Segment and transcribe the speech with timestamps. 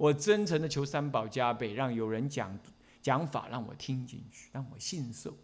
[0.00, 2.58] 我真诚的求三宝加倍，让有人讲
[3.02, 5.36] 讲法，让我听进去，让我信受。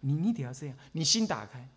[0.00, 1.68] 你你得要这样，你心打开。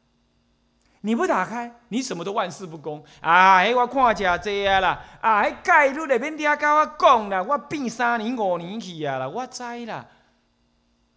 [1.02, 3.58] 你不打开，你什么都万事不公啊！
[3.58, 5.04] 哎，我看真济啊啦！
[5.20, 10.08] 啊，哎，戒律那边听跟我讲啦，我变三年五年去啊啦，我知啦。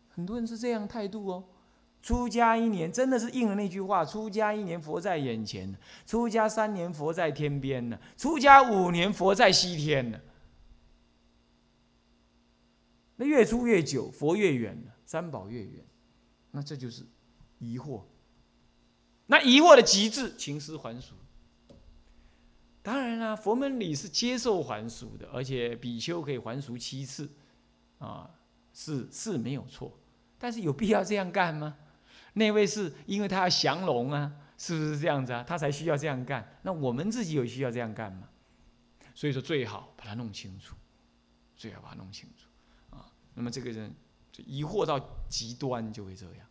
[0.08, 1.44] 很多人是这样态度哦。
[2.02, 5.72] 出家一年，真的是应了那句话：出家一年，佛在眼前；
[6.04, 10.18] 出家三年，佛在天边呢；出家五年，佛在西天呢。
[13.20, 15.84] 那越出越久，佛越远了，三宝越远，
[16.52, 17.04] 那这就是
[17.58, 18.04] 疑惑。
[19.26, 21.14] 那疑惑的极致，情思还俗。
[22.80, 27.28] 当然啦，佛门里是接受还俗的，而且比丘可以还俗七次，
[27.98, 28.30] 啊，
[28.72, 30.00] 是是没有错。
[30.38, 31.76] 但是有必要这样干吗？
[32.34, 35.44] 那位是因为他要降龙啊，是不是这样子啊？
[35.46, 36.60] 他才需要这样干。
[36.62, 38.28] 那我们自己有需要这样干吗？
[39.12, 40.76] 所以说最好把它弄清楚，
[41.56, 42.47] 最好把它弄清楚啊。
[43.38, 43.94] 那么这个人
[44.30, 46.46] 就疑惑到极端就会这样。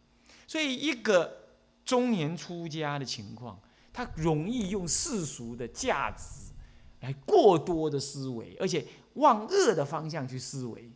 [0.48, 1.44] 所以一个。
[1.88, 3.58] 中年出家的情况，
[3.94, 6.52] 他容易用世俗的价值
[7.00, 10.92] 来过多的思维，而且往恶的方向去思维。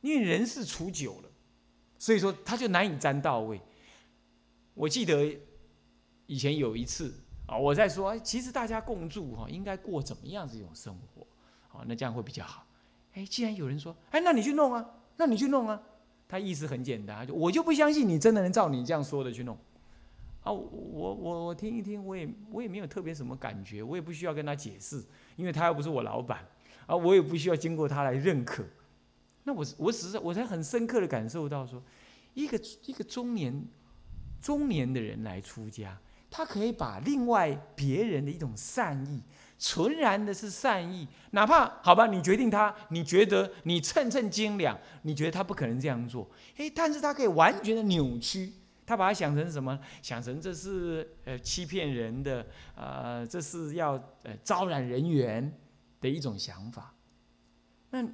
[0.00, 1.28] 因为人是处久了，
[1.98, 3.60] 所以说他就难以沾到位。
[4.72, 5.38] 我记得
[6.24, 11.26] 以前有一次啊，我在说，其实大家共住哈，应该过怎么样这种生活
[11.78, 11.84] 啊？
[11.86, 12.63] 那这样会比较好。
[13.14, 14.84] 哎，既然有人说，哎，那你去弄啊，
[15.16, 15.80] 那你去弄啊。
[16.26, 19.56] 他意思很简单，就我就不相信你真的能照你这样说的去弄。
[20.42, 25.02] 啊，我我我听一听，我也我也没有特别什么感觉，我也不需要跟他解释，
[25.36, 26.44] 因为他又不是我老板，
[26.86, 28.64] 啊，我也不需要经过他来认可。
[29.44, 31.80] 那我我只是我才很深刻的感受到说，
[32.32, 33.64] 一个一个中年
[34.40, 35.96] 中年的人来出家，
[36.30, 39.22] 他可以把另外别人的一种善意，
[39.66, 48.52] 纯然的是善意，哪怕好吧，你决定他，你觉得你称称斤两，你觉得他不可能这样做，诶，但是他可以完全的扭曲。
[48.86, 49.80] 他把它想成什么？
[50.02, 53.92] 想成这是呃欺骗人的，呃，这是要
[54.24, 55.50] 呃招揽人员
[56.02, 56.94] 的一种想法。
[57.88, 58.06] 那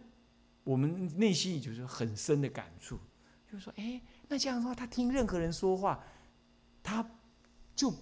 [0.62, 2.96] 我们内心也就是很深的感触，
[3.50, 5.98] 就是说，哎，那这样的话，他听任何人说话，
[6.84, 7.04] 他
[7.74, 7.92] 就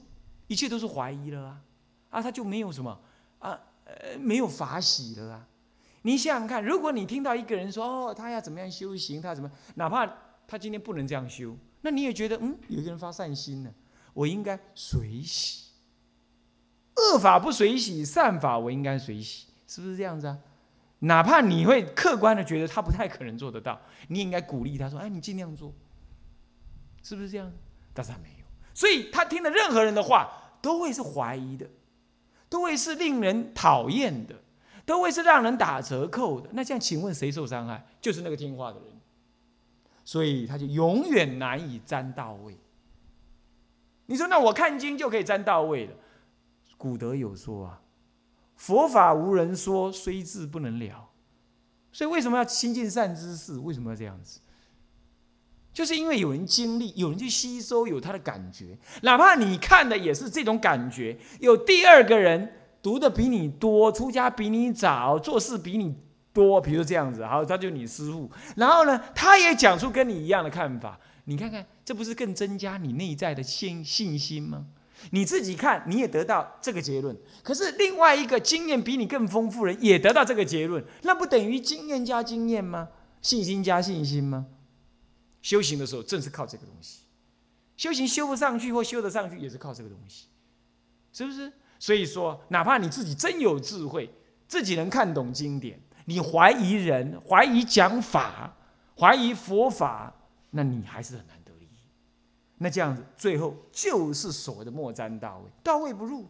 [0.47, 1.63] 一切都是怀疑了啊，
[2.11, 3.01] 啊，他就没有什么，
[3.89, 5.49] 呃，没有法喜了啊。
[6.03, 10.07] 你想想看，如果你听到一个人说，哦，他要怎么样修行，他怎么，哪怕
[10.47, 11.57] 他今天不能这样修。
[11.81, 13.71] 那你也觉得，嗯，有一个人发善心呢，
[14.13, 15.67] 我应该随喜。
[16.97, 20.39] 恶法不随喜，善法我应该随喜，是不是这样子啊？
[21.01, 25.73] 哪怕你会客观的觉得他不太可能做得到，你也应该鼓励他说：“哎，你尽量做。”
[27.03, 27.53] 是不是这样？
[27.95, 28.45] 但是他没有，
[28.75, 31.71] 所以他听了任何人的话都会是怀疑的，
[32.49, 34.35] 都会是令人讨厌的，
[34.87, 36.49] 都会是让人打折扣的。
[36.53, 37.87] 那这样，请问谁受伤害？
[38.01, 38.89] 就是那个听话的人。
[40.05, 42.57] 所以他就永远难以沾到位。
[44.07, 45.95] 你说那我看经就可以沾到位了？
[46.79, 47.83] 古德有说啊，
[48.57, 51.11] 佛法无人说，虽智不能了。
[51.93, 53.59] 所以为什么要亲近善知识？
[53.59, 54.41] 为什么要这样子？
[55.79, 58.77] 就是因为有人经历，有人去吸收，有他的感觉。
[59.03, 62.53] 哪怕你看的也是这种感觉，有第二个人
[62.83, 65.95] 读的比你多，出家比你早，做事比你。
[66.33, 74.67] 多，比如这样子，好，他就你师傅，然后呢，他也讲出跟你一样的看法，你看看，这不是更增加你内在的信信心吗？
[75.11, 82.89] 你自己看，你也得到这个结论，可是另外一个经验比你更丰富人也得到这个结论，那不等于经验加经验吗？
[83.23, 84.47] 信心加信心吗？
[85.49, 87.05] 修行的时候正是靠这个东西，
[87.75, 90.27] 修行修不上去或修得上去也是靠这个东西，
[91.11, 91.51] 是不是？
[91.79, 94.13] 所以说，哪怕你自己真有智慧，
[94.47, 95.81] 自己能看懂经典。
[96.05, 98.55] 你怀疑人，怀疑讲法，
[98.95, 100.15] 怀疑佛法，
[100.51, 101.79] 那你还是很难得利益。
[102.59, 106.29] 那这样子，最后就是所谓的莫沾到位，到位不入。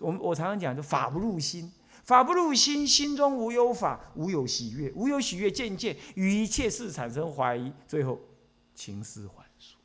[0.00, 1.72] 我们我常常讲，就法不入心，
[2.04, 8.20] 法不入心，心中无有法，无有喜悦，无有喜悦，渐渐与一切事产生怀疑，最后
[8.80, 9.76] 情思还俗。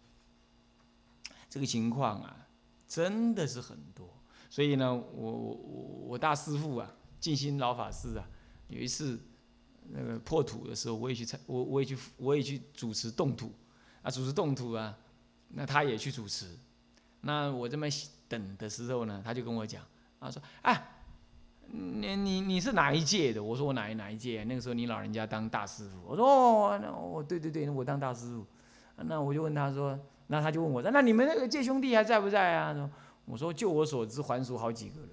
[1.49, 2.47] 这个情况啊，
[2.87, 4.07] 真的是很多。
[4.49, 5.55] 所以呢，我我
[6.07, 6.89] 我大师父啊，
[7.19, 8.25] 静心老法师啊。
[8.69, 9.19] 有一次，
[9.89, 13.51] 那个破土的时候，我也去参，我我也去，我也去主持动土，
[14.01, 14.97] 啊，主持动土啊，
[15.49, 16.57] 那他也去主持，
[17.19, 17.85] 那我这么
[18.29, 19.83] 等的时候呢，他就跟我讲，
[20.21, 20.89] 他说，哎，
[21.67, 23.43] 你你你是哪一届的？
[23.43, 24.43] 我说我哪一哪一届？
[24.45, 28.45] 那个时候你老人家当大师傅，我说哦，那我对对对，我当大师傅，
[28.97, 32.89] 那我就问他说，那他就问我说，那你们那个借兄弟还在不在啊？
[33.25, 35.09] 我说就我所知，还俗好几个了。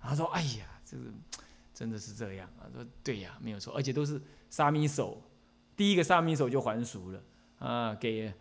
[0.00, 1.04] 他说，哎呀，这个。
[1.74, 2.68] 真的是这样啊？
[2.72, 4.20] 说对呀，没有错，而且都是
[4.50, 5.20] 沙弥手，
[5.74, 7.20] 第一个沙弥手就还俗了
[7.58, 8.32] 啊，给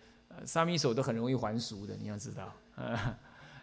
[0.45, 3.17] 沙弥手都很容易还俗的，你要知道啊。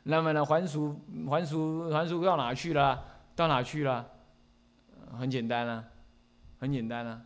[0.05, 0.99] 那么呢，还俗
[1.29, 3.05] 还俗还俗到哪去了？
[3.37, 4.05] 到哪去了？
[5.17, 5.85] 很简单啊，
[6.59, 7.23] 很简单啊，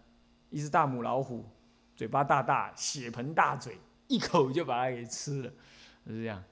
[0.50, 1.48] 一只大母老虎，
[1.94, 3.78] 嘴巴大大，血盆大嘴，
[4.08, 5.52] 一口就把它给吃了，
[6.06, 6.42] 是这样。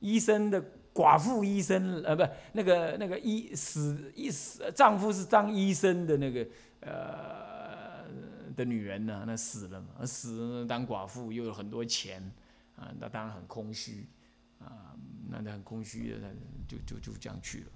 [0.00, 0.62] 医生的
[0.94, 6.46] 寡妇医生，呃，不，那个那个医死医死丈夫是当医生的那个
[6.80, 8.04] 呃
[8.56, 12.22] 的女人呢，那死了嘛，死当寡妇又有很多钱
[12.76, 14.08] 啊，那当然很空虚
[14.58, 14.96] 啊。
[15.32, 16.18] 那那很空虚的，
[16.66, 17.66] 就就就这样去了，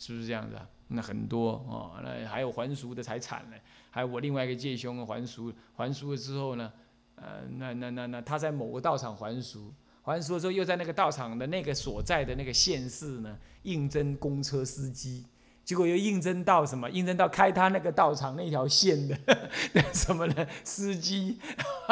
[0.00, 0.66] 是不是这样子啊？
[0.88, 3.56] 那很多哦，那还有还俗的才惨呢。
[3.90, 6.72] 还有我另外一个介兄还俗，还俗了之后呢，
[7.16, 15.26] 呃，那那那那他在某个道场还俗，还俗了之后又在那个道场的那个所在的那个县市呢应征公车司机。
[15.62, 16.90] 结果又应征到什么？
[16.90, 19.16] 应征到开他那个道场那条线的
[19.94, 20.46] 什么呢？
[20.64, 21.38] 司机，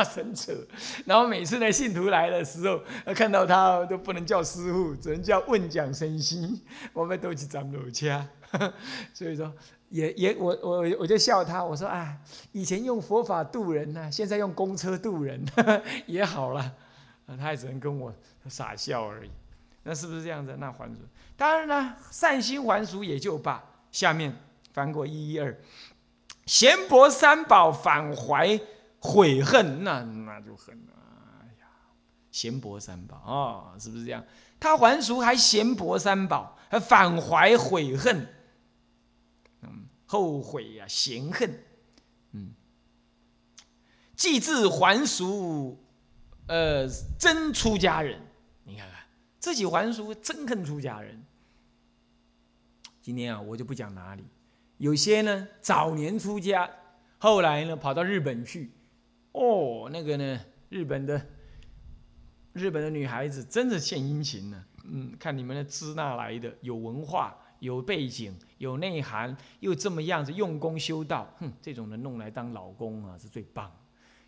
[0.04, 0.52] 很扯。
[1.04, 2.80] 然后每次呢，信徒来的时候，
[3.14, 6.60] 看到他都不能叫师傅，只能叫问讲神心。
[6.92, 8.26] 我们都去长老家，
[9.14, 9.52] 所以说
[9.88, 12.16] 也也我我我就笑他，我说啊，
[12.52, 15.44] 以前用佛法渡人呢，现在用公车渡人
[16.06, 16.72] 也好了。
[17.38, 18.10] 他也只能跟我
[18.48, 19.30] 傻笑而已。
[19.82, 20.56] 那是不是这样子？
[20.58, 21.00] 那还俗，
[21.36, 23.62] 当然呢，善心还俗也就罢。
[23.92, 24.34] 下面
[24.72, 25.54] 翻过一一二，
[26.46, 28.58] 贤博三宝返怀
[29.00, 31.66] 悔恨，那那就很哎呀，
[32.30, 34.24] 贤薄三宝啊，是不是这样？
[34.60, 38.26] 他还俗还贤薄三宝，还反怀悔恨，
[39.62, 41.62] 嗯，后悔呀，嫌恨，
[42.32, 42.54] 嗯，
[44.16, 45.78] 既自还俗，
[46.46, 48.20] 呃，真出家人，
[48.64, 48.98] 你看看。
[49.38, 51.24] 自己还俗，憎恨出家人。
[53.00, 54.24] 今天啊，我就不讲哪里。
[54.78, 56.68] 有些呢，早年出家，
[57.18, 58.72] 后来呢，跑到日本去。
[59.38, 61.26] 哦，那个呢，日本的
[62.55, 64.64] 日本的女孩子真的献殷勤呢。
[64.82, 73.70] 嗯，看你们的支那来的，有文化、有背景、有内涵，又这么样子用功修道，哼，这种人弄来当老公啊，是最棒。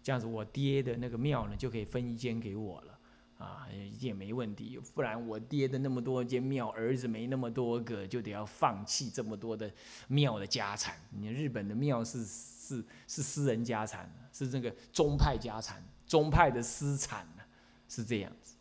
[0.00, 2.98] 这样子，我爹的那个庙呢，就可以分一间给我了。
[3.38, 3.66] 啊，
[3.98, 9.72] 也没问题，不然我爹的那么多间庙，儿子没那么多个，就得要放弃这么多的
[10.08, 10.94] 庙的家产。
[11.10, 12.22] 你日本的庙是
[12.70, 17.42] 是是私人家产，是这个宗派家产，宗派的私产呢，
[17.88, 18.54] 是这样子。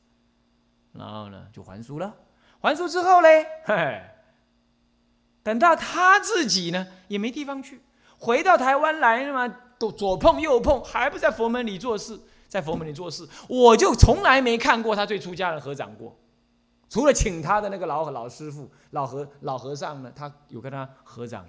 [0.94, 2.14] 然后呢，就还书了。
[2.60, 4.02] 还书之后嘞，嘿，嘿
[5.44, 7.82] 等到他自己呢，也没地方去，
[8.18, 12.20] 回到台湾来了嘛，都左碰右碰，还不在佛门里做事。
[12.48, 16.18] 在佛门里做事，我就从来没看过他对出家人合掌过，
[16.90, 21.46] 除了请他的那个老老师傅、老和老和尚呢，他有跟他合掌。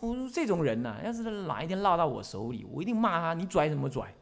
[0.00, 4.14] 我说这种人呢，要是哪一天落到我手里，我一定骂他，你拽什么拽？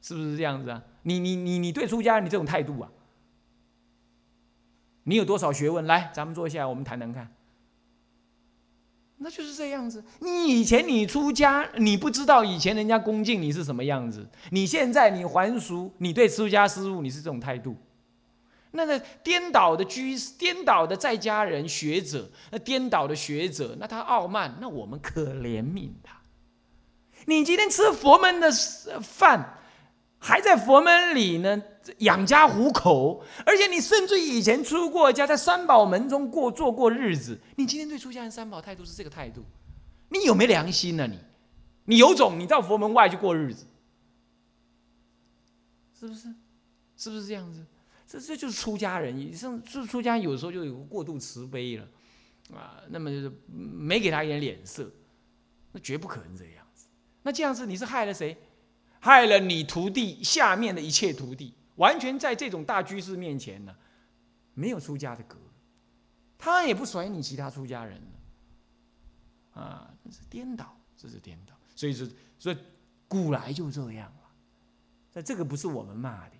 [0.00, 0.82] 是不是这样子啊？
[1.02, 2.90] 你你你你对出家人你这种态度啊？
[5.04, 5.86] 你有多少学问？
[5.86, 7.32] 来，咱们坐下来，我们谈谈看。
[9.16, 10.04] 那就是这样子。
[10.20, 14.28] 你以前你出家，你不知道以前人家恭敬你是什么样子。
[14.50, 17.76] 你现在你还俗，你对出家师傅你是这种态度。
[18.70, 26.20] 那个颠倒的居士，颠倒的在家人学者，那颠倒的学者，那他傲慢，那我们可怜悯他。
[27.26, 28.50] 你今天吃佛门的
[29.02, 29.54] 饭。
[30.20, 31.62] 还在佛门里呢，
[31.98, 37.38] 养家糊口，而且你甚至以前出过家，在三宝门中过做过日子。
[37.54, 39.44] 你今天对出家人三宝态度是这个态度，
[40.08, 41.06] 你有没良心呢？
[41.06, 41.20] 你，
[41.84, 43.64] 你有种，你到佛门外去过日子，
[46.00, 46.34] 是不是？
[46.96, 47.64] 是不是这样子？
[48.08, 51.86] 这这就是出家人，像是出家有时候就有过度慈悲了
[52.54, 54.90] 啊，那么就是没给他一点脸色，
[55.72, 56.86] 那绝不可能这样子。
[57.22, 58.34] 那这样子你是害了谁？
[58.98, 63.76] 害了你徒弟下面的一切徒弟，完全在这种大居士面前呢，
[64.54, 65.36] 没有出家的格，
[66.38, 68.02] 他也不甩你其他出家人，
[69.52, 72.56] 啊，这是颠倒，这是颠倒，所以说，所以
[73.06, 74.30] 古来就这样了，
[75.12, 76.36] 那这个不是我们骂的，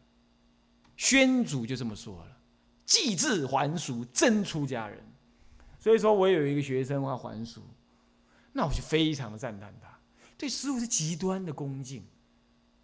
[0.98, 2.36] 宣祖就这么说了，
[2.84, 4.98] 既自还俗，真出家人，
[5.78, 7.62] 所以说我有一个学生要还俗，
[8.52, 9.96] 那我就非常的赞叹他，
[10.36, 12.04] 对师傅是极端的恭敬。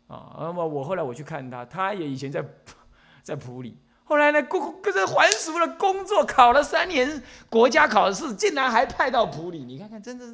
[0.06, 2.44] 啊，那么我后来我去看他，他也以前在
[3.24, 10.26] 在普里，后来呢，工跟着还俗了，工作考了三年国家考试，竟然还派到普里，你看看，真的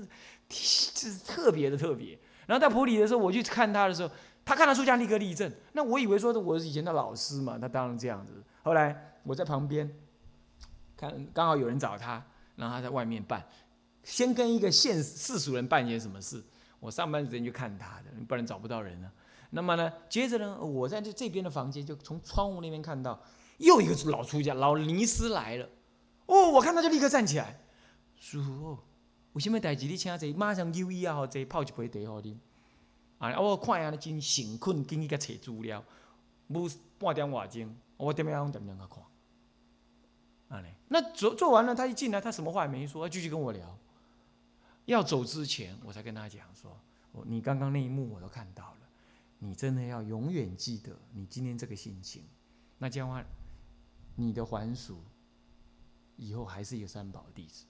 [0.50, 2.18] 是，这是特别的特别。
[2.46, 4.10] 然后在普里的时候，我去看他的时候，
[4.44, 5.50] 他看到出家立刻立正。
[5.72, 8.42] 那我以为说的我是以前的老师嘛，他当然这样子。
[8.62, 9.90] 后来我在旁边
[10.96, 12.22] 看，刚好有人找他，
[12.56, 13.44] 然后他在外面办，
[14.02, 16.42] 先跟一个现世俗人办些什么事，
[16.78, 19.10] 我上班时间就看他的，不然找不到人了。
[19.50, 23.20] 那么呢，接着呢，我在这这边的房间就从窗户那边看到
[23.58, 25.68] 又一个老出家老尼斯来了。
[26.26, 27.60] 哦，我看他就立刻站起来，
[28.16, 28.78] 叔父，
[29.32, 32.36] 为什么代志你请坐，马上优衣啊，好坐泡一杯茶好啉。
[33.20, 35.84] 啊，我看下你真辛困，紧去甲找资料，
[36.48, 39.04] 无半点外钟，我点样点样甲看。
[40.48, 43.78] 啊嘞，那做做完了，他一进来，他什么话也没说，他继续跟我聊。
[44.86, 46.76] 要走之前，我才跟他讲说
[47.12, 48.88] ：“我你刚刚那一幕我都看到了，
[49.38, 52.24] 你真的要永远记得你今天这个心情。
[52.78, 53.22] 那这样的话，
[54.16, 54.98] 你的还俗
[56.16, 57.66] 以后还是一个三宝弟子。”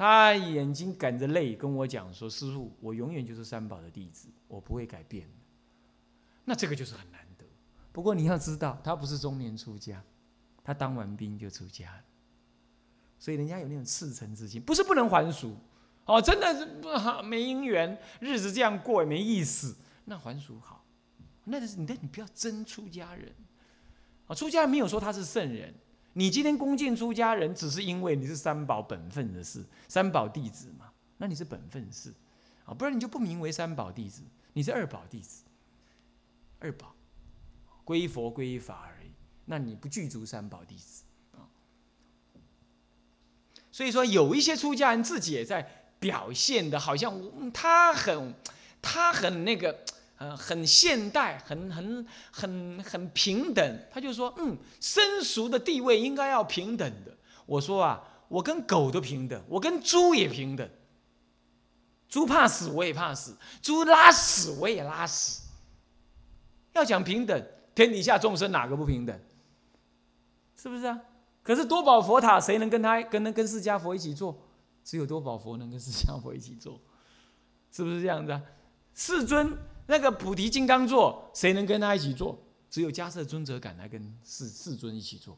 [0.00, 5.28] 他眼睛赶着泪跟我讲说：“师傅，我永远就是三宝的弟子，我不会改变。”
[6.42, 7.44] 那这个就是很难得。
[7.92, 10.02] 不过你要知道，他不是中年出家，
[10.64, 12.02] 他当完兵就出家了，
[13.18, 15.54] 所以人家有那种赤诚之心，不是不能还俗。
[16.06, 19.76] 哦，真的是不好没姻缘，日子这样过也没意思。
[20.06, 20.82] 那还俗好，
[21.44, 23.30] 那是你，但你不要真出家人。
[24.28, 25.74] 啊，出家人没有说他是圣人。
[26.12, 30.90] 你今天恭敬出家人，只是因为你是三宝本分的事，三宝弟子嘛。
[31.18, 32.12] 那你是本分事，
[32.64, 35.44] 啊，不然你就不名为三宝弟子，你是二宝弟子。
[36.58, 36.94] 二宝，
[37.84, 39.10] 归佛归法而已。
[39.44, 41.48] 那你不具足三宝弟子啊。
[43.70, 45.76] 所以说，有一些出家人自己也在。
[46.00, 47.12] 表现的好像
[47.52, 48.34] 他很，
[48.80, 49.84] 他很那个，
[50.20, 53.82] 呃，很现代，很很很很平等。
[53.90, 57.16] 他就说，嗯，生熟的地位应该要平等的。
[57.46, 60.68] 我说啊，我跟狗都平等，我跟猪也平等。
[62.06, 65.40] 猪怕死，我也怕死；猪拉屎，我也拉屎。
[66.74, 69.18] 要讲平等，天底下众生哪个不平等？
[70.54, 71.00] 是不是啊？
[71.42, 74.38] 可是多宝佛塔，谁能跟他跟能跟释迦佛一起做？
[74.84, 76.78] 只有多宝佛能跟释迦佛一起做，
[77.72, 78.42] 是不是这样子啊？
[78.92, 79.56] 世尊
[79.90, 82.38] 那个菩提金刚座，谁能跟他一起做？
[82.70, 85.36] 只有迦摄尊者敢来跟世世尊一起做。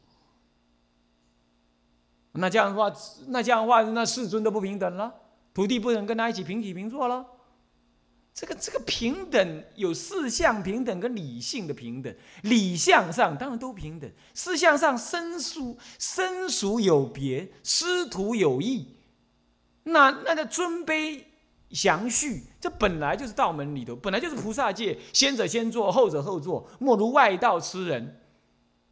[2.33, 2.95] 那这样的话，
[3.27, 5.11] 那这样的话，那世尊都不平等了，
[5.55, 7.25] 徒弟不能跟他一起平起平坐了。
[8.35, 18.95] 这个这个平等有事相平等跟理性的平等，理相上当然都平等，事相上生疏生疏有别，师徒有异。
[19.83, 21.23] 那那个尊卑
[21.73, 28.21] 详序，这本来就是道门里头，本来就是菩萨界，先者先做，后者后做，莫如外道吃人，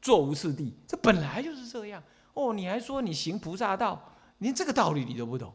[0.01, 2.03] 做无次第，这本来就是这样。
[2.33, 5.53] 哦，你还说你行菩萨道，连这个道理你都不懂。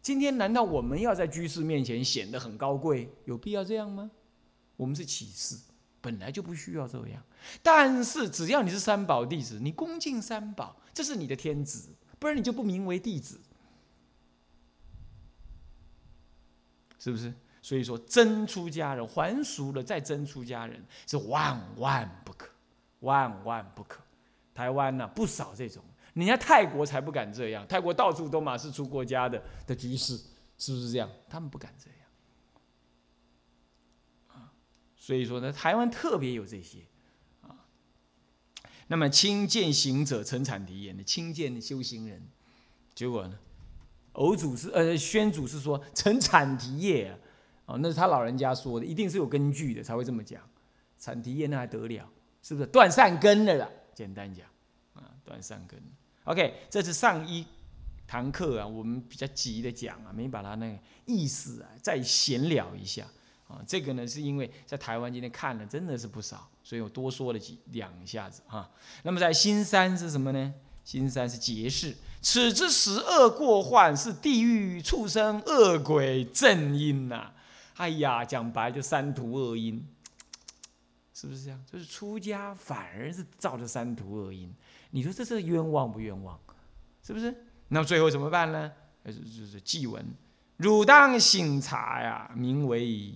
[0.00, 3.10] 今天难道我们要在居士面前显得很高贵？
[3.24, 4.10] 有必要这样吗？
[4.76, 5.56] 我们是启示，
[6.00, 7.20] 本来就不需要这样。
[7.62, 11.88] 但是只要你是三宝弟子，你恭敬三宝，这是你的天职，
[12.20, 13.40] 不然你就不名为弟子。
[17.06, 17.32] 是不是？
[17.62, 22.50] 所以说，真出家人还俗了，再真出家人是万万不可，
[23.00, 24.02] 万万不可。
[24.52, 25.84] 台湾呢不少这种，
[26.14, 30.16] 人家泰国才不敢这样，泰国到处都马是出国家的的居士，
[30.58, 31.08] 是不是这样？
[31.28, 32.00] 他们不敢这样。
[34.42, 34.50] 啊，
[34.96, 36.80] 所以说呢，台湾特别有这些
[37.42, 37.66] 啊。
[38.88, 42.26] 那么亲见行者成产提言的亲见修行人，
[42.96, 43.38] 结果呢？
[44.16, 47.18] 偶主是呃，宣主是说成产提业啊，
[47.66, 50.42] 哦，那是他老人家说的，一定是有根据的才会这么讲。
[50.98, 52.08] 产提业那还得了，
[52.42, 53.68] 是不是断善根了啦？
[53.94, 54.46] 简单讲
[54.94, 55.78] 啊，断善根。
[56.24, 57.46] OK，这是上一
[58.06, 63.06] 堂课啊，我们比较急的讲啊，没把它那个意思啊再闲聊一下
[63.46, 63.62] 啊。
[63.66, 68.70] 这个呢是因为在台湾今天看了真的是不少，所以我多说了几两下子哈。
[69.02, 70.54] 那么在新山是什么呢？
[70.82, 71.94] 新山是结世。
[72.28, 77.30] 此之十恶过患，是地狱畜生恶鬼正因呐！
[77.76, 79.80] 哎呀，讲白就三途恶因，
[81.14, 81.64] 是不是这样？
[81.70, 84.52] 就是出家反而是造了三途恶因，
[84.90, 86.36] 你说这是冤枉不冤枉？
[87.00, 87.32] 是不是？
[87.68, 88.72] 那最后怎么办呢？
[89.04, 90.04] 就是是祭文，
[90.56, 93.14] 汝当醒察呀，名为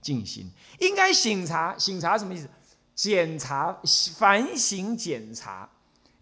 [0.00, 0.50] 静心。
[0.80, 2.50] 应该醒察，醒察什么意思？
[2.96, 3.80] 检查、
[4.16, 5.70] 反省、检查。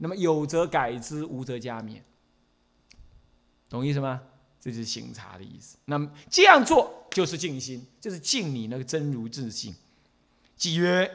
[0.02, 2.00] 那么有则改之，无则加勉，
[3.68, 4.22] 懂意思吗？
[4.58, 5.76] 这就是醒察的意思。
[5.84, 9.74] 那么这样做就是静心，就是静你那个真如自性。
[10.56, 11.10] 即曰：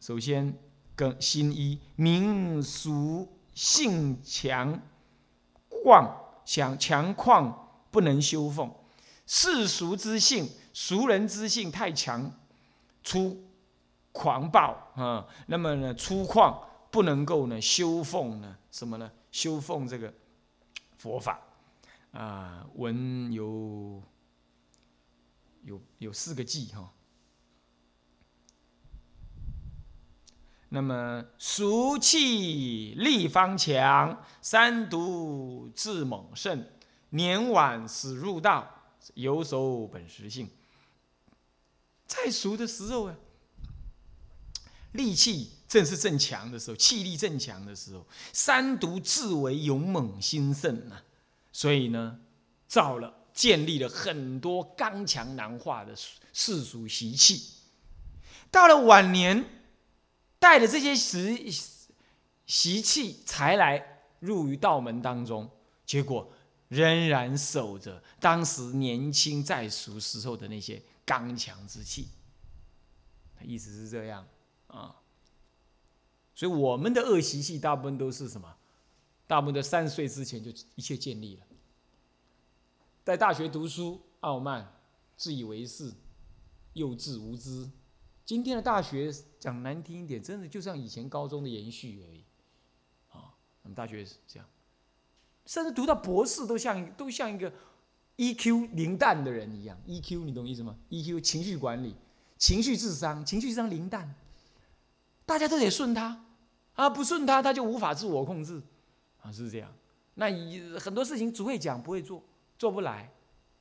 [0.00, 0.54] 首先
[0.94, 4.78] 跟心一民俗性强
[5.70, 6.10] 旷
[6.44, 7.54] 强强旷
[7.90, 8.70] 不能修奉
[9.26, 12.30] 世俗之性，俗人之性太强
[13.02, 13.44] 粗
[14.12, 15.26] 狂暴啊。
[15.46, 16.66] 那么呢粗犷。
[16.96, 19.12] 不能够呢修奉呢什么呢？
[19.30, 20.14] 修奉这个
[20.96, 21.38] 佛法
[22.12, 24.02] 啊，文有
[25.64, 26.90] 有有四个记哈。
[30.70, 36.66] 那么俗气立方强，三毒自猛盛，
[37.10, 38.66] 年晚死入道，
[39.12, 40.48] 游走本实性。
[42.06, 43.16] 在俗的时候啊，
[44.92, 51.02] 力气正是正强的时候，气力正强的时候，三毒自为勇猛兴盛啊，
[51.52, 52.20] 所以呢，
[52.66, 55.94] 造了建立了很多刚强难化的
[56.32, 57.54] 世俗习气。
[58.50, 59.44] 到了晚年。
[60.38, 61.50] 带着这些习
[62.46, 65.50] 习气才来入于道门当中，
[65.86, 66.30] 结果
[66.68, 72.08] 仍然守着当时年轻在俗时候的那些刚强之气。
[73.42, 74.24] 意思是这样
[74.66, 74.94] 啊，
[76.36, 78.54] 所以我们的恶习气大部分都是什么？
[79.26, 81.46] 大部分在三十岁之前就一切建立了。
[83.02, 84.70] 在大学读书，傲慢、
[85.16, 85.92] 自以为是、
[86.74, 87.68] 幼稚无知。
[88.24, 92.24] 今天的大学讲难听一点，真的就像以前高中的延续而已，
[93.10, 94.46] 啊，我们大学是这样，
[95.46, 97.50] 甚至读到博士都像都像一个
[98.16, 101.94] EQ 零蛋的人一样，EQ 你懂意思吗？EQ 情绪管理、
[102.36, 104.12] 情绪智商、情绪智商零蛋，
[105.24, 106.25] 大家都得顺他，
[106.76, 108.62] 啊，不顺他他就无法自我控制，
[109.20, 109.70] 啊，是这样。
[110.14, 110.28] 那
[110.78, 112.22] 很多事情只会讲不会做，
[112.58, 113.10] 做不来，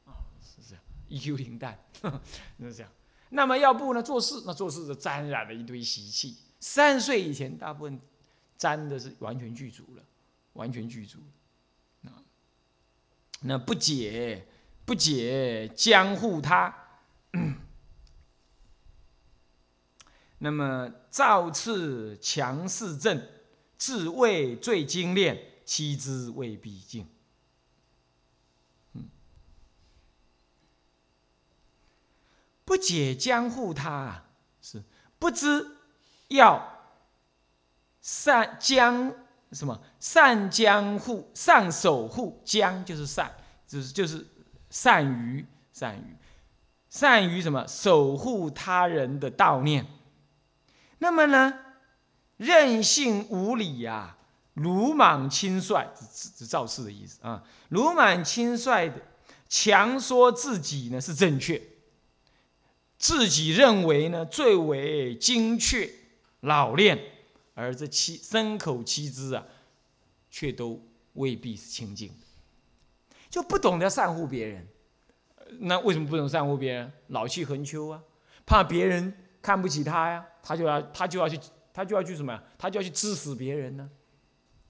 [0.06, 1.78] 啊，是这样，EQ 零蛋，
[2.60, 2.92] 是这样。
[3.30, 4.04] 那么要不呢？
[4.04, 6.38] 做事那做事就沾染了一堆习气。
[6.60, 8.00] 三岁以前，大部分
[8.58, 10.04] 沾的是完全具足了，
[10.54, 11.20] 完全具足。
[12.06, 12.24] 啊，
[13.42, 14.46] 那不解
[14.86, 16.74] 不解将护他。
[20.46, 23.20] 那么造次强势正，
[23.80, 25.36] 自谓最精炼，
[25.66, 27.08] 其之未必尽。
[32.64, 34.26] 不解江户他，
[34.62, 34.84] 是
[35.18, 35.66] 不知
[36.28, 36.94] 要
[38.02, 39.12] 善将
[39.52, 44.24] 什么善将护善守护将就是善，就是就是
[44.70, 45.44] 善于
[45.74, 46.16] 善于
[46.88, 49.88] 善于什么守护他人的悼念。
[51.00, 51.54] 那么呢，
[52.38, 54.18] 任性无礼呀，
[54.54, 57.44] 鲁莽轻率，是造次的意思啊。
[57.70, 59.02] 鲁莽轻率的
[59.48, 61.62] 强说自己呢是正确。
[62.98, 65.88] 自己认为呢最为精确
[66.40, 66.98] 老练，
[67.54, 69.46] 而这七牲口七只啊，
[70.32, 70.82] 却都
[71.14, 72.12] 未必是清净，
[73.30, 74.68] 就不懂得善护别人。
[75.60, 76.92] 那为什么不懂善护别人？
[77.08, 78.02] 老气横秋啊，
[78.46, 81.40] 怕别人看不起他呀，他就要他就要去
[81.72, 82.44] 他就要去什么呀？
[82.58, 83.88] 他就要去支持别人呢？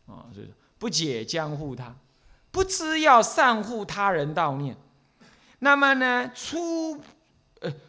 [0.06, 1.96] 啊，所以不解将护他，
[2.52, 4.76] 不知要善护他人悼念。
[5.60, 7.00] 那么呢，初。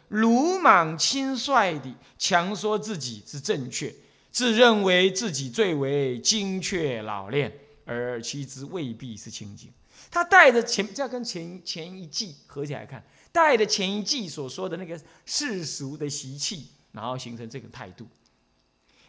[0.07, 3.93] 鲁莽轻率地强说自己是正确，
[4.31, 7.53] 自认为自己最为精确老练，
[7.85, 9.71] 而其实未必是清净。
[10.09, 18.07] 他带着前，这跟前前一季合起来看，带着前一季所说的那个世俗的习气，然后形成这个态度。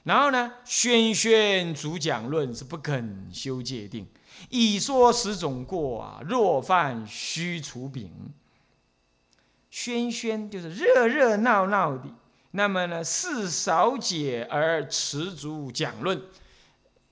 [0.04, 4.06] 然后呢，宣宣主讲论是不肯修戒定，
[4.50, 8.10] 以说十种过啊，若犯须除柄。
[9.70, 12.04] 轩轩就是热热闹闹的，
[12.52, 16.22] 那么呢，事少解而持足讲论。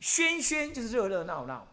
[0.01, 1.67] 轩轩就是热热闹闹，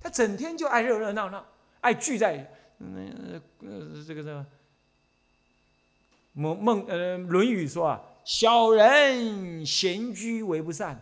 [0.00, 1.44] 他整天就爱热热闹闹，
[1.80, 4.44] 爱聚在呃呃这个这个
[6.32, 11.00] 孟孟呃《论语》说啊，小人闲居为不善。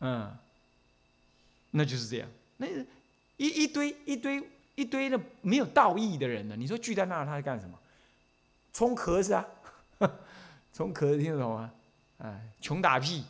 [0.00, 0.36] 嗯，
[1.70, 2.66] 那就是这样，那
[3.36, 4.42] 一一堆一堆。
[4.76, 6.56] 一堆的没有道义的人呢？
[6.58, 7.78] 你说聚在那儿，他在干什么？
[8.72, 9.46] 冲壳子啊！
[10.74, 11.70] 冲壳子听得懂吗？
[12.18, 13.24] 哎，穷打屁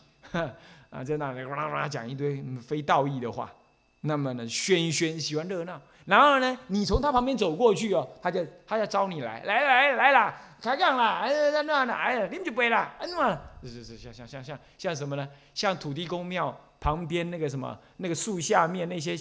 [0.89, 3.53] 啊，在那里哇啦哇啦讲一堆非道义的话。
[4.01, 5.79] 那么呢，喧喧喜欢热闹。
[6.07, 15.29] 然后呢，你从他旁边走过去哦，他就他就招你来，来来来啦，开杠啦，哎那那那，哎，你们就背啦，哎嘛，是是是，像像像像像什么呢？
[15.55, 19.17] 像土地公庙旁边那个什么那个树下面那些。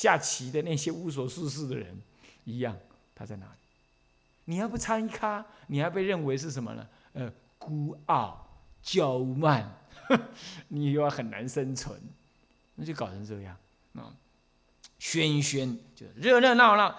[0.00, 2.00] 下棋的那些无所事事的人
[2.44, 2.74] 一样，
[3.14, 3.52] 他在哪里？
[4.46, 6.88] 你要不参与咖，你还被认为是什么呢？
[7.12, 8.48] 呃，孤傲、
[8.82, 9.70] 骄慢，
[10.68, 12.00] 你又要很难生存，
[12.76, 13.54] 那就搞成这样
[13.94, 14.08] 啊！
[15.00, 16.94] 喧喧就热热闹闹，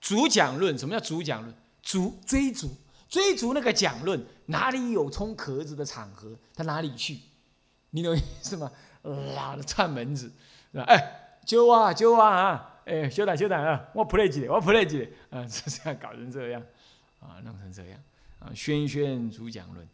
[0.00, 1.54] 主讲论，什么叫主讲论？
[1.82, 2.70] 主追逐
[3.08, 7.18] 追逐那个讲论，哪里有冲壳子的场合，他哪里去？
[7.90, 8.70] 你懂意思吗？
[9.34, 10.30] 拉的串门子，
[10.72, 10.84] 是吧？
[10.84, 11.24] 哎。
[11.48, 12.80] 揪啊揪啊啊！
[12.84, 13.88] 哎，修胆修胆啊！
[13.94, 16.62] 我 play 几我 play 几啊，是这样搞成这样，
[17.20, 17.98] 啊，弄成这样
[18.38, 18.52] 啊！
[18.54, 19.88] 轩轩主讲论，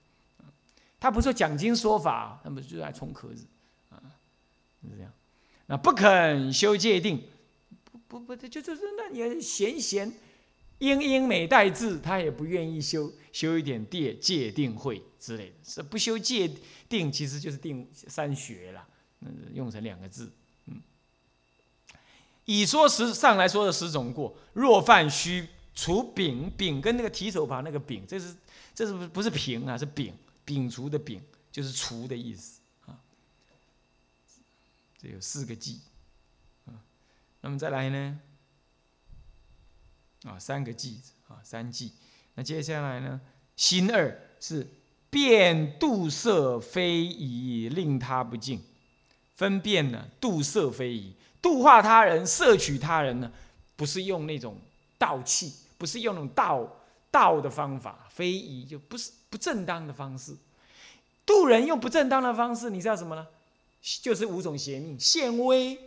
[0.99, 3.47] 他不说讲经说法，那么就在充壳子
[3.91, 4.03] 啊，
[4.83, 5.13] 是这样。
[5.67, 7.23] 那不肯修戒定，
[8.19, 10.13] 不不，就就是那你闲闲。
[10.79, 16.51] 英英美代字，他也不愿意修修一点戒戒定慧之类的，是不修戒
[16.89, 18.87] 定，其实就是定三学了，
[19.21, 20.31] 嗯，用成两个字，
[20.67, 20.83] 嗯。
[22.45, 28.35] 以说十上来说的十种过，若犯虚除丙，丙跟那个提手旁那个丙，这是
[28.75, 30.13] 这是不不是平啊，是丙，
[30.45, 31.23] 丙除的丙
[31.53, 32.99] 就是除的意思啊。
[35.01, 35.81] 这有四个忌，
[37.45, 38.19] 那么再来呢？
[40.25, 41.93] 啊，三个记啊，三记。
[42.37, 43.21] 那接下来呢？
[43.55, 44.67] 心二是
[45.11, 48.63] 辨度色非宜，令他不敬。
[49.37, 53.31] 分辨呢，度色非宜，度化他人、摄取他人呢，
[53.77, 54.57] 不是用那种
[54.97, 56.81] 道气，不是用那种道
[57.11, 60.35] 道的方法，非宜就不是不正当的方式。
[61.27, 63.27] 度人用不正当的方式，你知道什么呢？
[64.01, 65.79] 就是五种邪命，献威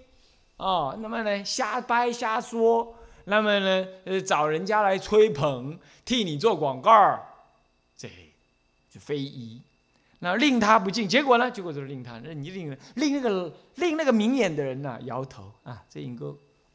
[0.57, 2.95] 哦，那么呢，瞎掰瞎说。
[3.25, 7.19] 那么呢，呃，找人家来吹捧，替你做广告
[7.97, 8.07] 这
[8.89, 9.61] 就非一。
[10.19, 11.51] 那令他不敬，结果呢？
[11.51, 16.25] 结果就是令他，那你令令那个令那个明眼的人呐摇头啊，这应该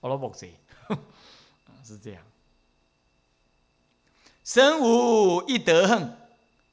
[0.00, 0.54] 我老伯谁？
[0.88, 0.98] 啊，
[1.82, 2.22] 是这样。
[4.44, 6.16] 身无一德恨，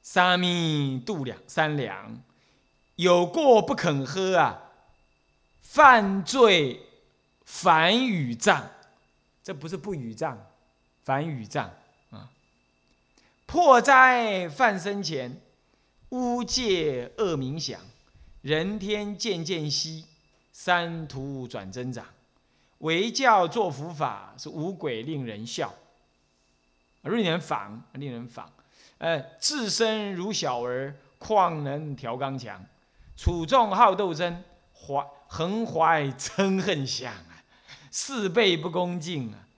[0.02, 2.20] 三米度两三两，
[2.96, 4.60] 有过不肯喝啊，
[5.62, 6.80] 犯罪
[7.50, 8.64] 反语障。
[9.42, 10.38] 这不是不语障，
[11.02, 11.68] 反语障
[12.10, 12.30] 啊！
[13.44, 15.40] 破灾犯生前，
[16.10, 17.80] 污戒恶名响，
[18.42, 20.06] 人天渐渐息，
[20.52, 22.06] 三途转增长。
[22.78, 25.74] 为教作佛法，是五鬼令人笑，
[27.02, 28.50] 令人仿，令人仿。
[28.98, 32.64] 呃，自身如小儿，况能调刚强？
[33.16, 37.12] 处众好斗争，怀横怀嗔恨想。
[37.90, 39.48] 四辈不恭敬啊，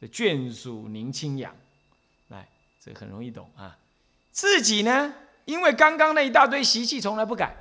[0.00, 1.54] 这眷属宁亲养，
[2.28, 2.48] 来，
[2.82, 3.76] 这很容易懂啊。
[4.32, 5.12] 自己呢，
[5.44, 7.54] 因为刚刚那一大堆习气从来不改，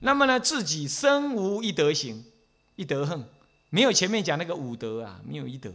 [0.00, 2.24] 那么呢，自己身无一德行，
[2.76, 3.24] 一德恨，
[3.70, 5.72] 没有前面讲那个五德啊，没有一德，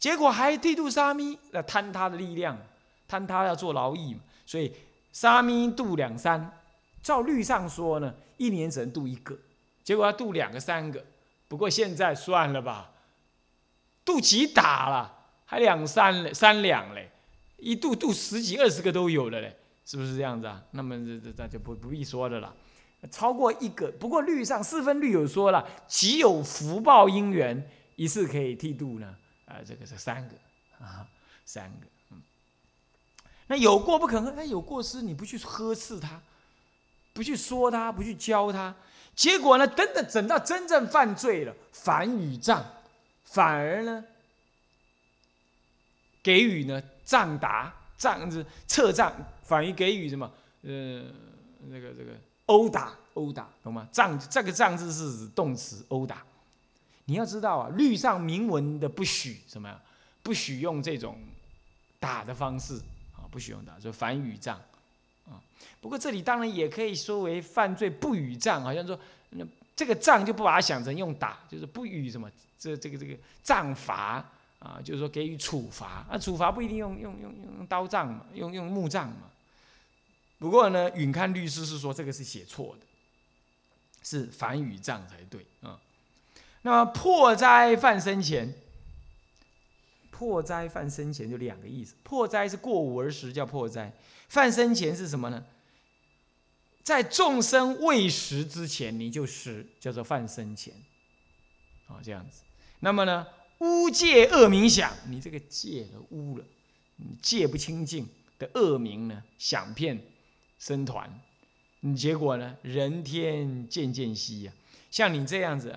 [0.00, 2.58] 结果还剃度沙弥那贪他的力量，
[3.06, 4.72] 贪他要做劳役嘛，所以
[5.12, 6.58] 沙弥度两三，
[7.00, 9.38] 照律上说呢，一年只能度一个，
[9.84, 11.04] 结果要度两个三个。
[11.52, 12.92] 不过现在算了吧，
[14.06, 17.10] 度几打了，还两三三两嘞，
[17.58, 20.62] 一度度十几二十个都有了嘞，是不是这样子啊？
[20.70, 22.56] 那么这这那就不不必说的了。
[23.10, 29.14] 超过一个，不过律上四分律有说了，极有福报因缘，一次可以剃度呢。
[29.44, 30.34] 啊，这个是三个
[30.82, 31.06] 啊，
[31.44, 31.86] 三个。
[32.12, 32.22] 嗯，
[33.48, 36.18] 那有过不可喝，那有过失你不去呵斥他，
[37.12, 38.74] 不去说他，不去教他。
[39.14, 39.66] 结果呢？
[39.66, 42.64] 等等，等到真正犯罪了，反与杖，
[43.24, 44.04] 反而呢，
[46.22, 50.30] 给予呢杖打杖子撤杖，反而给予什么？
[50.62, 51.04] 呃，
[51.68, 52.12] 那个这个
[52.46, 53.86] 殴打殴打，懂吗？
[53.92, 56.24] 杖这个杖字是指动词殴打。
[57.04, 59.80] 你要知道啊，律上明文的不许什么呀？
[60.22, 61.18] 不许用这种
[62.00, 62.76] 打的方式
[63.14, 64.58] 啊，不许用打，就反与杖。
[65.80, 68.98] 不过这里当然也可以说为犯罪不与杖，好像说
[69.30, 74.24] 那这个杖就不把它想成用打，就是不与什么这这个这个杖罚
[74.58, 79.30] 啊，就是说给予处罚啊，处罚不一定用用用用刀杖嘛，用用木杖嘛。
[80.38, 82.86] 不过呢，允看律师是说这个是写错的，
[84.02, 85.78] 是反与杖才对啊。
[86.62, 88.52] 那么破灾犯生前，
[90.22, 93.92] 破灾犯生前就两个意思，破灾是过午而食叫破灾。
[94.28, 95.44] 犯生前是什么呢？
[96.84, 100.72] 在众生未食之前，你就食，叫做犯生前。
[101.88, 102.44] 啊，这样子。
[102.78, 103.26] 那么呢，
[103.58, 106.44] 污戒恶名响，你这个戒了污了，
[106.94, 108.08] 你戒不清净
[108.38, 110.00] 的恶名呢，响遍
[110.56, 111.20] 僧团，
[111.80, 114.52] 你结果呢，人天渐渐稀呀。
[114.88, 115.76] 像你这样子，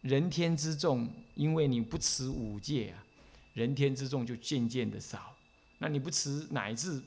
[0.00, 3.04] 人天之众，因为你不持五戒啊，
[3.56, 5.34] 人天之众就渐渐的少。
[5.78, 7.02] 那你不持乃至。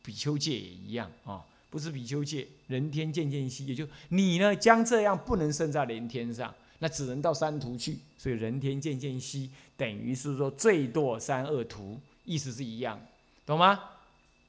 [0.00, 12.98] 比丘戒也一样啊，不是比丘戒，人天渐渐稀，也就你呢将这样不能生在人天上，那只能到三途去，所以人天渐渐稀，等于是说最堕三恶途，意思是一样，
[13.44, 13.78] 懂吗？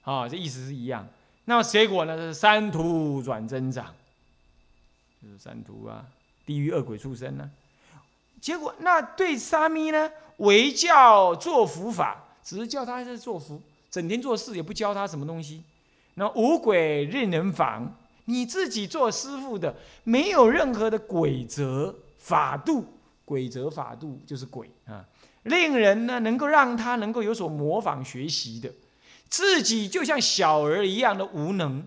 [0.04, 1.06] 啊，这意思是一样。
[1.43, 3.93] 那么结果呢是三途转增长，
[5.21, 6.08] 就是三途啊，
[6.45, 7.52] 地狱恶鬼畜生呢。
[8.41, 15.63] 结果那对沙弥呢，为教做佛法，只是叫他在做福，整天做事也不教他什么东西。
[16.15, 22.86] 那无鬼任人防，你自己做师傅的，没有任何的规则法度，
[23.25, 25.06] 规则法度就是鬼啊，
[25.43, 28.69] 令人呢能够让他能够有所模仿学习的，
[29.30, 31.86] 自己就像小儿一样的无能，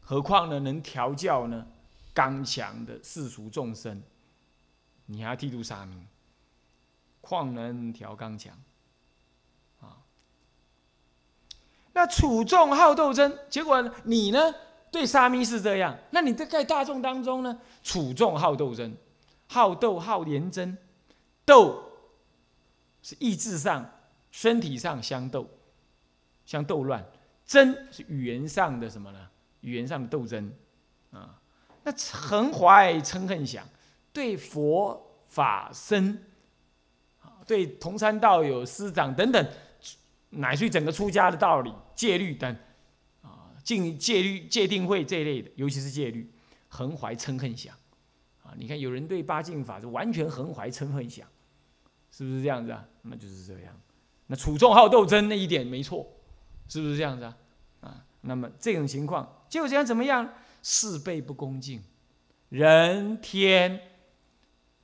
[0.00, 1.66] 何况呢能调教呢
[2.12, 4.02] 刚强的世俗众生？
[5.12, 5.94] 你还要剃度沙弥，
[7.20, 8.56] 况能调刚强？
[9.78, 10.00] 啊，
[11.92, 14.54] 那处众好斗争，结果你呢
[14.90, 18.96] 对沙弥是这样，那你在大众当中呢，处众好斗争，
[19.48, 20.78] 好斗好连争，
[21.44, 21.82] 斗
[23.02, 23.90] 是意志上、
[24.30, 25.46] 身体上相斗，
[26.46, 27.02] 相斗乱；
[27.44, 29.28] 争是语言上的什么呢？
[29.60, 30.50] 语言上的斗争
[31.10, 31.38] 啊。
[31.84, 33.68] 那横怀嗔恨想。
[34.12, 36.18] 对佛法僧，
[37.46, 39.48] 对同参道友、师长等等，
[40.30, 42.56] 乃至于整个出家的道理、戒律等，
[43.22, 46.30] 啊，禁戒律、戒定慧这一类的，尤其是戒律，
[46.68, 47.74] 横怀嗔恨想，
[48.42, 51.26] 啊，你看有人对八敬法是完全横怀嗔恨想，
[52.10, 52.86] 是不是这样子啊？
[53.02, 53.74] 那就是这样。
[54.26, 56.06] 那楚众好斗争那一点没错，
[56.68, 57.36] 是不是这样子啊？
[57.80, 60.34] 啊，那么这种情况就这样怎么样？
[60.62, 61.82] 事倍不恭敬，
[62.50, 63.80] 人天。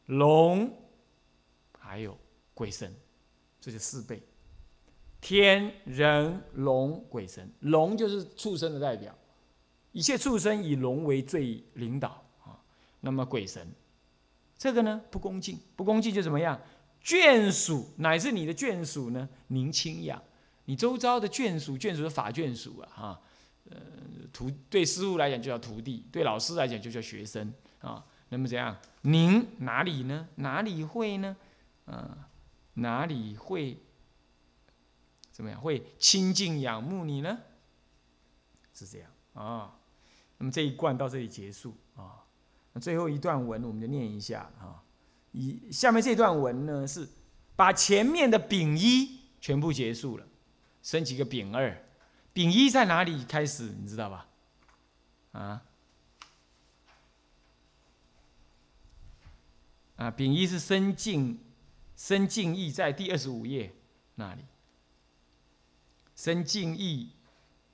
[0.08, 0.70] 龙，
[1.78, 2.16] 还有
[2.52, 2.94] 鬼神，
[3.60, 4.22] 这就四倍。
[5.20, 9.16] 天人龙鬼神，龙就是畜生的代表，
[9.92, 12.60] 一切畜生以龙为最领导啊。
[13.00, 13.66] 那么鬼神，
[14.56, 16.60] 这个呢不恭敬，不恭敬就怎么样？
[17.02, 20.22] 眷属乃至你的眷属呢，您亲养，
[20.64, 23.20] 你周遭的眷属，眷属的法眷属啊，哈，
[23.70, 23.76] 呃，
[24.32, 28.04] 徒对师傅来讲就叫徒弟，对老师来讲就叫学生啊。
[28.30, 28.76] 那么怎样？
[29.02, 30.28] 您哪里呢？
[30.36, 31.36] 哪里会呢？
[31.86, 32.28] 啊，
[32.74, 33.78] 哪里会
[35.32, 35.60] 怎么样？
[35.60, 37.38] 会亲近仰慕你呢？
[38.74, 39.74] 是这样啊。
[40.36, 42.24] 那么这一贯到这里结束啊。
[42.72, 44.82] 那最后一段文我们就念一下啊。
[45.32, 47.08] 以下面这段文呢，是
[47.56, 50.26] 把前面的丙一全部结束了，
[50.82, 51.84] 升起个丙二。
[52.32, 53.64] 丙一在哪里开始？
[53.80, 54.28] 你知道吧？
[55.32, 55.62] 啊？
[59.98, 61.38] 啊，丙一是深静，
[61.96, 63.74] 深静意在第二十五页
[64.14, 64.44] 那里，
[66.14, 67.10] 深静意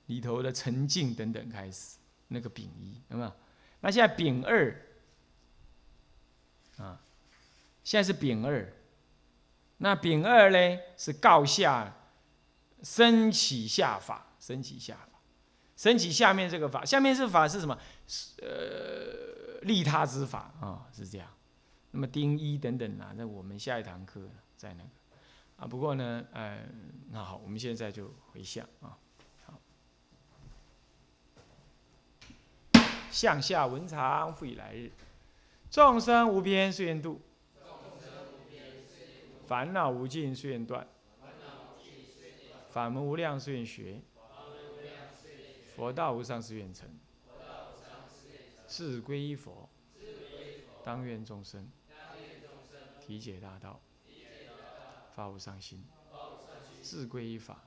[0.07, 1.97] 里头的沉静等等开始，
[2.29, 3.31] 那个丙一有没有？
[3.81, 4.75] 那现在丙二，
[6.77, 6.99] 啊，
[7.83, 8.73] 现在是丙二，
[9.77, 11.95] 那丙二呢是告下，
[12.81, 15.19] 升起下法，升起下法，
[15.77, 17.77] 升起下面这个法，下面这法是什么？
[18.41, 21.29] 呃，利他之法啊，是这样。
[21.95, 24.89] 那么丁一等等啊，那我们下一堂课在那个
[25.55, 25.65] 啊。
[25.65, 26.67] 不过呢，呃，
[27.09, 28.99] 那好，我们现在就回向啊。
[29.45, 29.61] 好，
[33.09, 34.91] 向下文长，复以来日。
[35.71, 37.21] 众生无边誓愿度，
[39.45, 40.85] 烦恼无尽誓愿断，
[42.67, 44.01] 法门无量誓愿学，
[45.73, 46.89] 佛道无上誓愿成。
[48.67, 49.69] 是归依佛，
[50.83, 51.65] 当愿众生。
[53.05, 53.79] 体解大道，
[55.11, 55.85] 发无上心，
[56.81, 57.63] 自归依法，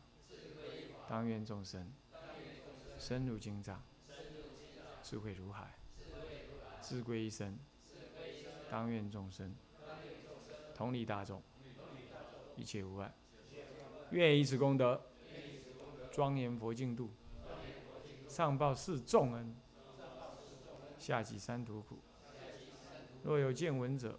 [1.09, 1.93] 当愿众生
[2.99, 3.81] 深入经藏，
[5.01, 5.79] 智慧如海，
[6.81, 7.57] 自归一生，
[8.69, 9.55] 当愿众生
[10.75, 11.41] 同理大众，
[12.57, 13.15] 一切无碍，
[14.11, 15.01] 愿以此功德
[16.11, 17.11] 庄严佛净土，
[18.27, 19.55] 上报四重恩，
[20.99, 22.01] 下济三途苦。
[23.23, 24.19] 若有见闻者，